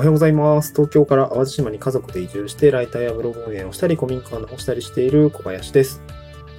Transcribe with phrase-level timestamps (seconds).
[0.00, 0.72] おはようございます。
[0.72, 6.00] 東京から淡路島に家族で移住して、ライターやブログ運営をしたり、古民家を直したりしている小林です。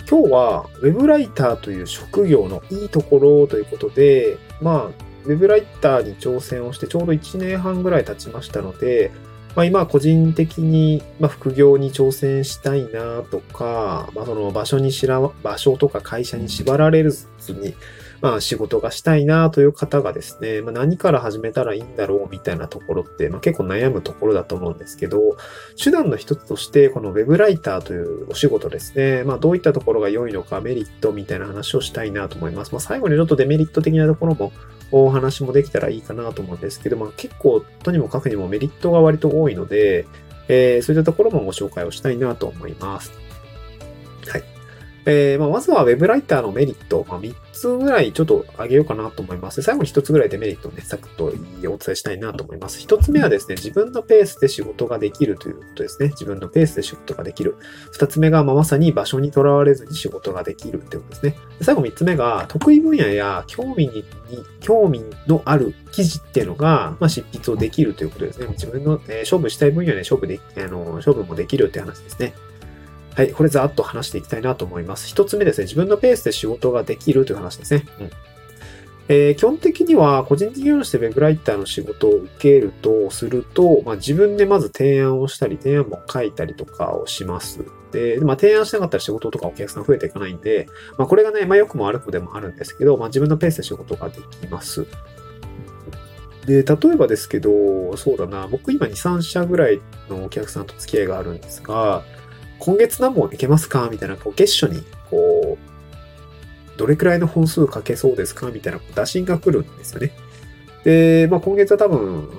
[0.08, 4.85] 今日は、ウェブライターという職業のいいところということで、まあ、
[5.26, 9.12] ウェブライターに挑戦をしてちょうど1年半ぐらい経ちましたので、
[9.55, 17.73] まあ、今個人的に、ま、副業に挑戦したいなとか、まあ、その場所にしら、場所とか会社に縛られずに、
[18.22, 25.38] まあ仕事がしたいなという方がですね、まあ、何から始めたらいいんだろうみたいなところって、まあ、結構悩むところだと思うんですけど、
[25.81, 32.71] 手段の一つとして、このウェブライターというお仕事ですね、まあどういったところが良いのか、メリットみたいな話をしたいなと思います。
[32.71, 34.52] まあ最後にちょっとデメリット的なところも
[34.91, 40.05] お話もできたらいいかなと思うんですけど、まあ結構とにもかくにもメリットが割と多いので、
[40.47, 43.20] えーそういったところもご紹介をしたいなと思います。
[45.05, 49.61] えーまあ、まずは Web ライターのメリット、まあ、3つぐらいちょっと挙げようかなと思います。
[49.61, 52.80] 最後に1つぐらいデメリットをね、サクッとお伝えしたいなと思います。
[52.80, 56.09] 1つ目はですね、自分のペースで仕事ができるということですね。
[56.09, 57.55] 自分のペースで仕事ができる。
[57.97, 61.36] 2つ目が、まあ、まさに場所にとらわれずに仕事ができるということですね。
[61.61, 64.03] 最後3つ目が、得意分野や興味に、
[64.59, 68.47] 興味のある記事っていうのが、まあ、執筆をできるということですね。
[68.52, 72.33] 自分の、えー勝負したい分野で勝負で、あの、勝負もできるっていう話ですね。
[73.16, 75.08] はい、これざーっと話していきたいなと思います。
[75.08, 77.86] 一つ目ですね、自分のペースで仕事ができるという話ですね。
[78.00, 78.12] うん
[79.08, 87.66] えー基本的には個人事業主でウェブライターの仕事を受けるとすると、まあ、自分でまず提案をしたり、提案も書いたりとかをします。
[87.92, 90.67] で、まあ、提案しなかったら仕事とかお客さん増えていかないんで、
[90.98, 94.86] まあ、これがね、まあ、良くも悪くでもあるんですけど、まあ、自分のペースで仕事ができます。
[96.45, 102.04] で、例えばですけど、そうだな、僕今2、3社ぐらいのお客さんと付き合いがあるんですが、
[102.64, 103.90] 今月何本いけますか？
[103.92, 108.50] みたいな、こう、月初に、こう、どれくらいの本数書けそうですか？
[108.52, 110.12] みたいな打診が来るんですよね。
[110.84, 112.30] で、まあ今月は多分、うん、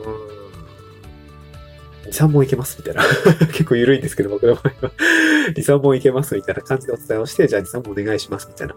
[2.06, 3.02] 2、3本いけますみたいな。
[3.52, 4.92] 結構緩いんですけど、僕の場合は。
[5.54, 8.74] 2、3本いけますみたいな感じでお伝えをして、じゃあ2、3本お願いしますみたいな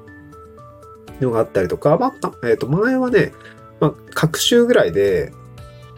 [1.21, 3.33] のがあったりとか、まあ、えっ、と、前はね、
[3.79, 5.31] まあ、各週ぐらいで、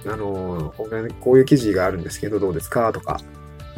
[0.05, 2.91] あの、こうこういう記事があるんですけど、どうですか？
[2.93, 3.19] とか、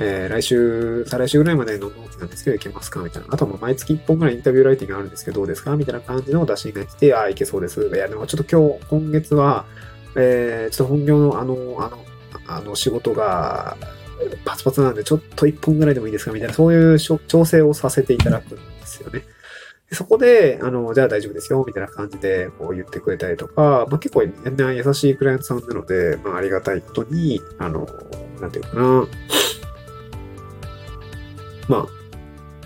[0.02, 3.28] えー来週、再来週ぐらいまでの納期なんですけど、いけますかみたいな。
[3.32, 7.82] あとも毎月1本ぐらいインタビューライティングあるんですけど、どうですかみたいな感じの打診が来て、ああ、いけそうです。
[7.94, 9.66] いや、でもちょっと今日、今月は、
[10.16, 12.06] えーちょっと本業のあの、あの、
[12.48, 13.78] あの仕事が、
[14.46, 19.24] パツパツなんで、ちょっと1本ぐらいでもいいですかみたいな、そういう調整をさせていただくんですよね。
[19.92, 24.34] そこで、あの、じゃあ大丈夫ですよ、みたいな感じで、こう言ってくれたりとか、まあ結構、ね、
[24.76, 27.88] 優しいクライアントさんなので、まあありがたいことに、あの、
[28.40, 29.08] なんていうかな、
[31.70, 31.88] まあ、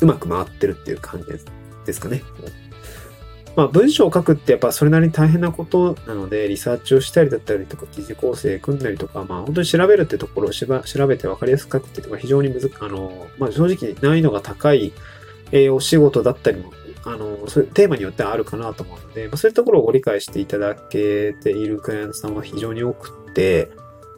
[0.01, 1.27] うまく回ってるっていう感じ
[1.85, 2.23] ですかね。
[3.55, 14.91] まあ、文章を書くってやっぱそれなりに大変なことなので、リサーチをしたりだったりとか、記事構成組んだりとか、まあ、本当に調べるってところをしば調べて分かりやすく書くっていうのが非常にむずあの、まあ、正直難易度が高い、
[15.51, 16.73] えーお仕事だったりも、
[17.05, 23.69] あの、そういうテーマによってはあるかなと思うので、まあ、そういうところをご理解していただけているクライアントさんは非常に多くって、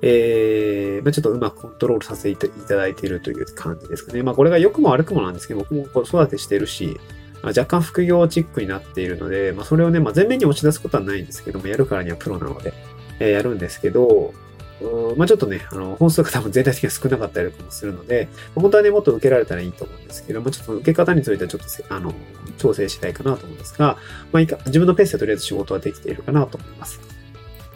[0.07, 4.21] えーまあ、ちょっとうまくコントロールさせていただいているという感じですかね。
[4.21, 6.99] まあ、これが良くも悪くもなんですけど、僕も子育てしてるし、
[7.41, 12.71] まあ若干副業チックになっているので、まあ、それをね、まあ、前面に押し出すことはないんですけども、やるからにはプロなので、
[13.19, 14.33] えーやるんですけど、
[14.81, 22.13] うんまあ、ちょっとね、あの、本数が多分全体的には少なかったりとかもするので、本当はね、もっと受けられたらいいと思うんですけども、ちょっと受け方についてはちょっと、あの、
[22.57, 23.97] 調整したいかなと思うんですが、
[24.31, 27.14] まあ、いいか自分のペースでとりあえず仕事はできているかなと思います。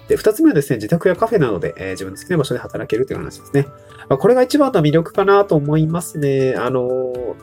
[0.09, 3.68] で、二つ目はですね、自宅やカフェなどで、えー自分の好きな場所で働けるという話ですね。
[4.09, 6.56] まあ、これが一番の魅力かなと思いますね。
[6.58, 7.36] あのー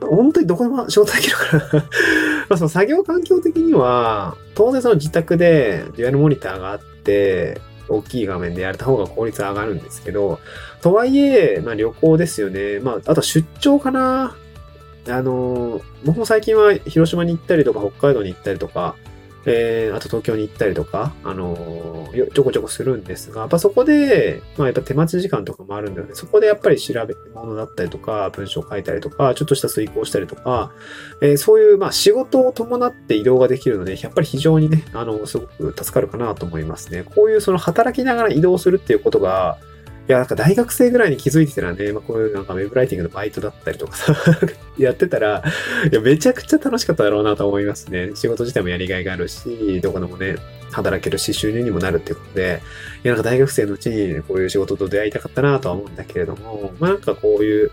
[0.00, 1.60] 本当にどこでも仕事できるから
[2.48, 10.38] まあその作業環境的には、当然その自宅でデュアルモニターがあって、大きい画面でやれた方が効率上がるんですけど、
[10.80, 12.80] とはいえ、まあ旅行ですよね。
[12.80, 14.36] まあ、あと出張かな。
[15.08, 18.96] あの、僕も最近は広島に行ったりとか、北海道に行ったりとか、
[19.46, 26.14] えー、あと東京に行ったりとか、あのよちょこちょこするんですが、やっぱそこで、まあやっぱ手待ち時間とかもあるんだよね。
[26.14, 30.72] そこでやっぱり調べ物だったりとか、文章書いたりとか、ちょっとした遂行したりとか、
[31.22, 37.04] えーそういう、まあ仕事を伴って移動ができるので、やっぱり非常にね、あの、すごく助かるかなと思いますね。
[37.04, 39.58] こういうその働きながら移動するっていうことが、
[40.10, 44.12] いや、なんか大学生ぐらいに気づいてたらね、まあ、こういうなんかウェブライティングのバイトだったりとかさ、
[44.76, 45.44] やってたら、
[45.88, 48.10] いや、めちゃくちゃ楽しかっただろうなと思いますね。
[48.16, 50.34] 仕事自体もやりがいがあるし、どこでもね、
[50.72, 52.60] 働けるし、収入にもなるっていうことで、
[53.04, 57.70] いや、なんか大学生のうちにこういう仕事と出会いたかったなとは思うんだけれども、まあなんかこういう、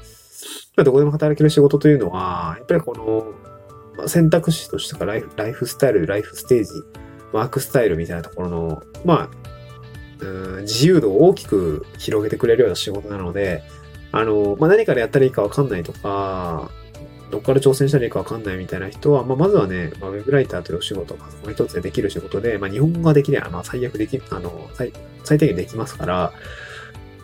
[0.75, 3.33] まあどこでも働ける仕事というのは、やっぱりこの、
[3.97, 6.69] ま選択肢としてかライフライフスタイル、ライフステージ、
[7.31, 9.46] ワークスタイルみたいなところの、まあ、
[10.19, 13.63] うん自由度を大きく広げてくれるような仕事なので、
[14.11, 16.71] あの、まあ、何からやったらいいかわかんないとか、
[17.29, 24.93] どっから挑戦したらいいかわかんないみたいな人は、まあ、まずはね、まあ、ウェブライターというお仕事、パソコン一つでできる仕事で、まあ、日本語ができれば、ま、最悪でき、あの、最、
[25.23, 26.33] 最低限できますから、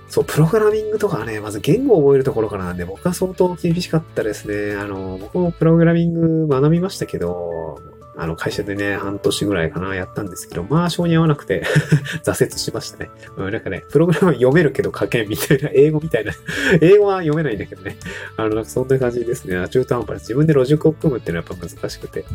[0.10, 4.75] そう、プログラミングとかはね、まず言語を覚えるところからなんで、僕は相当厳しかったですね。
[4.75, 7.81] あの、僕もプログラミング学びましたけど、
[8.15, 11.63] あの、会社でね、半年ぐらいかな、やったんですけど、まあ、性に合わなくて
[12.24, 13.10] 挫折しましたね。
[13.38, 16.33] うん、なんかね、プログラム読めるけど書けんみたいな、 英語みたいな
[16.81, 17.98] 英語は読めないんだけどね。
[18.38, 19.68] あの、そんな感じですね。
[19.69, 22.25] 中途半端で自分でロジックを組むっていうのはやっぱ難しくて、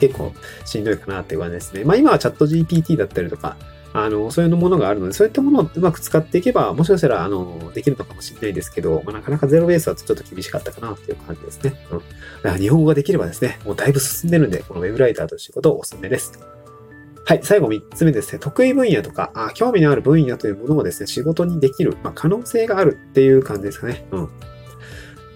[0.00, 0.32] 結構
[0.64, 1.84] しんどいかなっていう感じですね。
[1.84, 3.56] まあ、今はチャット GPT だったりとか、
[3.94, 11.74] あの、そういうものがあるので、そういったものをうまく使っていけば、もしかしたら、あの、できるのかもしれないですけど、まあ、なかなかゼロベースはちょっと厳しかったかなっていう感じですね。
[11.90, 11.98] うん。
[11.98, 12.08] だか
[12.44, 16.38] ら日本語ができればですね、もうだいぶ進んでるんで、このウェブライターという仕事をお勧めです。
[17.24, 17.40] はい。
[17.42, 18.38] 最後3つ目ですね。
[18.40, 24.06] 得意分野とか、あ興味のある分野というものをですね、仕事にできる、まあ、可能性があるっていう感じですかね。
[24.10, 24.28] うん。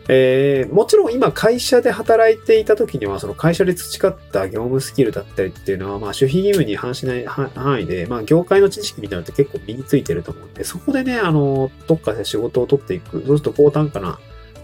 [0.09, 14.19] えー、もちろん今会社で働いていた時には、その会社で培った業務スキルだったりっていうのは、まあ守秘義務に反しない範囲で、まあ業界の知識みたいなのって結構身についてると思うんで、そこでね、あの、どっかで仕事を取っていく、そうすると高単価な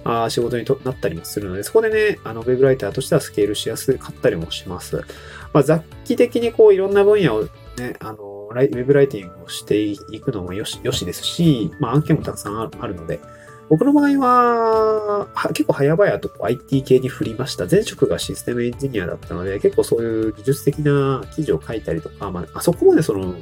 [0.04, 5.04] あ仕事になったりもするので、そこでね、あの、ウェブライターとしてはスケールしやすかったりもします。
[5.52, 7.44] まあ、雑記的にこういろんな分野を
[7.76, 13.20] ね、あの、ウェブライティングをしていくのもよし、よしですし、まあ案件もたくさんあるので、
[13.68, 17.66] 僕の場合は、結構早々と IT 系に振りました。
[17.66, 23.34] 前職がシステムエンジニアだったので、結構そういう技術的な記事を書いたりとか、まあ、そこまでその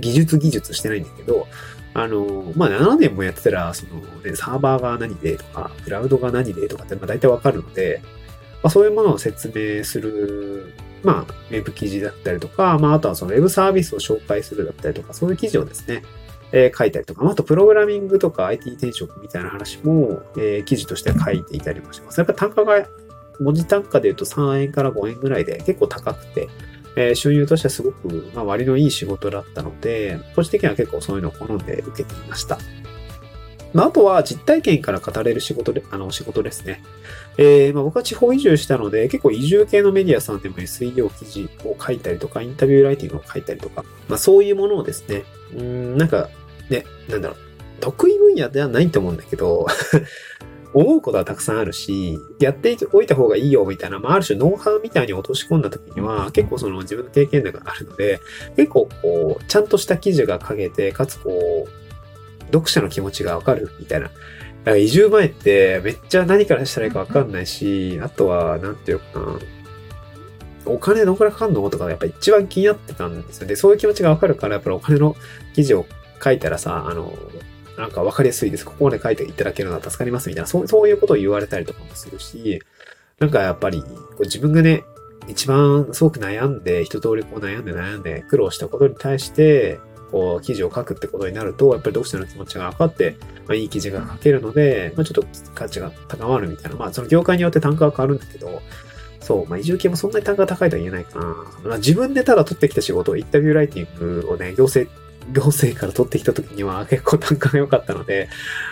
[0.00, 1.46] 技術技術してないんだけど、
[1.94, 8.00] あの、まあ、7年もやってたら、その、ね、サーバーが何でとか、クラウドが何でとかって、まあ、大体わかるので、
[8.62, 10.72] まあ、そういうものを説明する、
[11.02, 16.02] まあ、ウェブ記事だったりとか、まあ、あとはそのウェブサービスを紹介するだったりとか、そういう記事をですね、
[16.52, 22.18] えー、書いたりとか、あとプログラミングとか IT 転職みたいな話も、えー、記事として書いていたりもします。
[22.18, 22.86] やっぱ単価が、
[23.40, 26.48] 文字単価で言うと3円から5円ぐらいで結構高くて、
[26.96, 32.58] えー、収入としてはすごく、まあ、割のいい仕事だったので、個人的には結構そういうのを好んで受けていました。
[33.72, 36.82] まあ、あとは実体験から語れる仕事で、あの、仕事ですね。
[37.36, 45.24] えー、まあ、僕は地方移住したので、結構移住系のメディアさんでも SEO 記事を書いたりとか、インタビューライティングを書いたりとか、まあ、そういうものをですね、
[45.54, 46.30] うん、なんか、
[46.70, 47.38] ね、なんだろう、
[47.80, 49.66] 得意分野ではないと思うんだけど
[50.74, 58.20] 思うことはたくさんあるし、やっておいた方がいいよみたいな、まあ、ある種ノウハウみたいに落とし込んだ時には、結構その自分の経験談があるので、
[58.56, 64.08] 結構こう、ちゃんとした記事が書けて、かつこう、読者の気持ちがわかるみたいな。
[64.08, 69.38] だから移住前ってめっちゃ何からしたらいいかわかんないし、あとは、なんていうかな、
[70.66, 73.46] お金どんくらいかかんのとかやっぱ一番気になってたんですよ。
[73.46, 75.16] で、そういう気持ちがわかるから、やっぱりお金の
[75.54, 75.86] 記事を
[76.22, 77.12] 書いたらさ、あの、
[77.76, 78.64] なんか分かりやすいです。
[78.64, 82.60] ここまで書いていただけるのは助かりますみたいな、そうそういうことを言われたりとかもするし、
[83.18, 83.88] なんかやっぱり、こ
[84.20, 84.84] う自分がね、
[85.28, 89.78] 一番すごく悩んで、一通りこう悩んで悩んで苦労したことに対して、
[90.10, 93.16] こう、記事を書くってことになると、やっぱり読者の気持ちが分かって、
[93.46, 96.78] まあ、いい記事が書けるので、まあ、ちょっと価値が高まるみたいな。
[96.78, 98.62] まあ、その業界によって単価は変わるんだけど、
[99.20, 101.24] そう、まあ、移住系もそんなに単価が高いとは言えないかな。
[101.64, 104.90] まあ、自分でただ取ってきた仕事、インタビューライティングをね、行政
[105.32, 108.28] 行政から取ってきた時には結構単価が良かったので、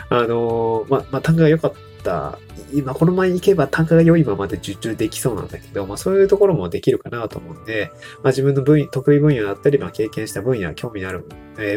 [0.09, 1.73] あのー、ま、まあ、単価が良かっ
[2.03, 2.39] た。
[2.73, 7.91] 今、この前行けば単価が良いままで受注できそうなんだけど、まあ、そういうところもできるかなと思うんで、
[8.23, 11.27] まあ、自分の分得意分野だったり、まあ、経験した分野、興味のある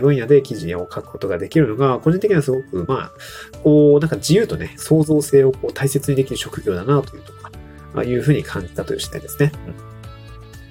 [0.01, 3.11] 分野で記事を書くことができるのが、個人的にはすごく、まあ、
[3.63, 7.51] こう、なんか自由とね、創造性をこう大切にできる職業だなというとか、
[7.93, 9.51] まあ、いうふうに感じたという視点ですね。
[9.67, 9.89] うん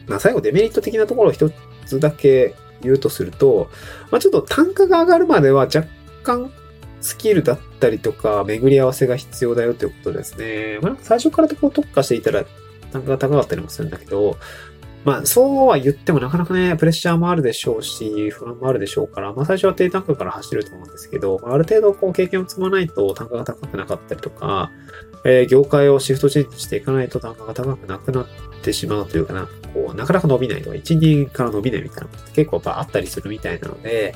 [0.09, 1.51] まあ、最後、デメリット的なところを一
[1.87, 3.71] つだけ言うとすると、
[4.11, 5.87] まあ、ちょっと単価が上がるまでは若
[6.23, 6.51] 干
[7.01, 10.79] スキルだったりとか巡り合わせが必要だよということですね。
[10.83, 12.45] まあ、最初からこう特化していたら
[12.93, 14.37] 単価が高かったりもするんだけど、
[15.05, 24.71] まあ、そうは言ってもなかなかね、プレッシャーもあるでしょうし、不安もあるでしょうから、まあ最初は低単価から走ると思うんですけど、ある程度こう経験を積まないと単価が高くなかったりとか、
[25.25, 28.27] えー、業界をシフトチェンジしていかないと単価が高くなくなっ
[28.63, 34.15] てしまうというかな、こう、なかなか伸びないとか、1、2から伸びないみたいなことって結構やっぱあったりするみたいなので、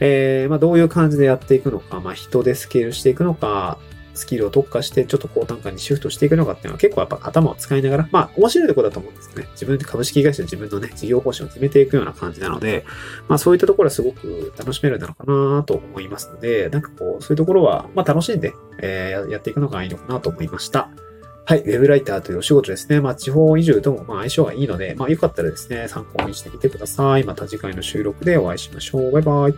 [0.00, 3.78] えー、まあどういう感じでやっていくのか、まあ人でスケールしていくのか、
[4.16, 9.48] スキルを特化してちょっと高単価にシフトしていくのかっていうのは結構やっぱ頭を使いながら、まあ面白いところだと思うんですよね。
[9.52, 12.84] 自分で株式会社自分のね、事業方針を決めていくような感じなので、
[13.28, 20.88] まあそういったところはすごく楽しめるんだろうかなと思いますので、なんかこう、そういうところは、まあ楽しんで、えー、やっていくのがいいのかなと思いました。
[21.48, 23.00] はい、ウェブライターというお仕事ですね。
[23.00, 27.24] まあ、地方移住ともまあ相性がいいので、まあ、よかったらですね、参考にしてみてください。
[27.24, 29.12] また次回の収録でお会いしましょう。
[29.12, 29.54] バイバイ。